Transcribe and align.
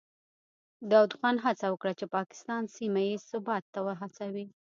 داود 0.89 1.13
خان 1.19 1.35
هڅه 1.45 1.65
وکړه 1.69 1.93
چې 1.99 2.05
پاکستان 2.17 2.61
سیمه 2.75 3.01
ییز 3.07 3.21
ثبات 3.31 3.63
ته 3.73 3.79
وهڅوي. 3.85 4.45